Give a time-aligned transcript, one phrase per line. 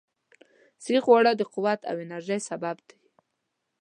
[0.83, 2.97] صحي خواړه د قوت او انرژۍ سبب دي.